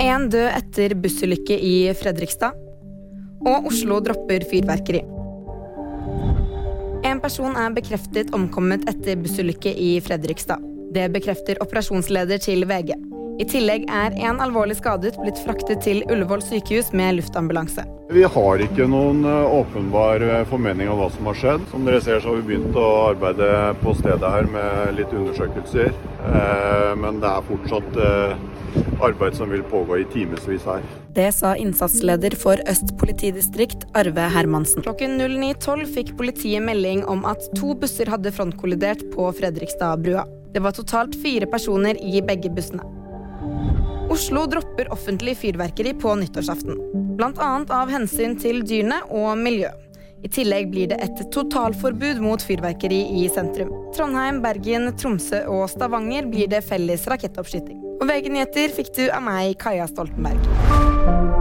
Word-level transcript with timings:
En 0.00 0.30
død 0.32 0.46
etter 0.56 0.94
bussulykke 0.96 1.58
i 1.60 1.74
Fredrikstad. 1.92 2.56
Og 3.44 3.66
Oslo 3.68 3.98
dropper 4.00 4.46
fyrverkeri. 4.48 5.02
En 7.04 7.20
person 7.20 7.52
er 7.60 7.74
bekreftet 7.76 8.32
omkommet 8.36 8.86
etter 8.88 9.20
bussulykke 9.20 9.74
i 9.76 9.90
Fredrikstad. 10.00 10.64
Det 10.96 11.04
bekrefter 11.12 11.60
operasjonsleder 11.60 12.40
til 12.40 12.64
VG. 12.70 12.94
I 13.40 13.46
tillegg 13.48 13.84
er 13.92 14.16
en 14.24 14.40
alvorlig 14.40 14.78
skadet 14.78 15.18
blitt 15.20 15.40
fraktet 15.44 15.84
til 15.84 16.00
Ullevål 16.08 16.42
sykehus 16.44 16.90
med 16.96 17.18
luftambulanse. 17.18 17.84
Vi 18.12 18.24
har 18.24 18.64
ikke 18.64 18.88
noen 18.90 19.20
eh, 19.28 19.52
åpenbar 19.60 20.24
eh, 20.24 20.42
formening 20.48 20.88
om 20.92 21.00
hva 21.00 21.10
som 21.12 21.28
har 21.28 21.38
skjedd. 21.42 21.66
Som 21.70 21.84
dere 21.88 22.00
ser 22.04 22.24
så 22.24 22.32
har 22.32 22.40
vi 22.40 22.54
begynt 22.54 22.76
å 22.76 22.88
arbeide 23.10 23.50
på 23.84 23.94
stedet 24.00 24.32
her 24.32 24.48
med 24.48 24.96
litt 24.96 25.12
undersøkelser. 25.12 25.92
Eh, 25.92 26.90
men 27.00 27.20
det 27.20 27.32
er 27.32 27.48
fortsatt 27.52 28.00
arbeid 29.04 29.36
som 29.36 29.50
vil 29.50 29.62
pågå 29.66 29.98
i 30.00 30.04
timevis 30.12 30.66
her. 30.66 30.84
Det 31.14 31.28
sa 31.34 31.54
innsatsleder 31.56 32.36
for 32.38 32.60
Øst 32.70 32.94
politidistrikt, 33.00 33.86
Arve 33.98 34.28
Hermansen. 34.34 34.84
Klokken 34.86 35.18
09.12 35.20 35.84
fikk 35.96 36.14
politiet 36.18 36.62
melding 36.62 37.04
om 37.10 37.24
at 37.28 37.42
to 37.58 37.74
busser 37.74 38.10
hadde 38.12 38.32
frontkollidert 38.34 39.02
på 39.14 39.26
Fredrikstadbrua. 39.40 40.26
Det 40.54 40.62
var 40.62 40.74
totalt 40.76 41.14
fire 41.22 41.46
personer 41.50 41.98
i 41.98 42.22
begge 42.22 42.50
bussene. 42.54 42.86
Oslo 44.10 44.46
dropper 44.50 44.90
offentlig 44.92 45.36
fyrverkeri 45.38 45.94
på 45.94 46.14
nyttårsaften. 46.18 46.80
Bl.a. 47.18 47.50
av 47.70 47.92
hensyn 47.92 48.34
til 48.42 48.64
dyrene 48.66 49.04
og 49.06 49.36
miljøet. 49.38 49.86
I 50.20 50.28
tillegg 50.28 50.66
blir 50.72 50.90
det 50.90 50.98
et 51.00 51.20
totalforbud 51.32 52.18
mot 52.20 52.42
fyrverkeri 52.44 52.98
i 53.22 53.28
sentrum. 53.32 53.70
Trondheim, 53.96 54.42
Bergen, 54.44 54.90
Tromsø 55.00 55.46
og 55.48 55.70
Stavanger 55.72 56.28
blir 56.28 56.50
det 56.52 56.60
felles 56.66 57.06
rakettoppskyting. 57.08 57.89
Og 58.00 58.08
VG-nyheter 58.08 58.72
fikk 58.72 58.94
du 58.96 59.02
av 59.12 59.20
meg, 59.26 59.58
Kaja 59.60 59.84
Stoltenberg. 59.90 61.39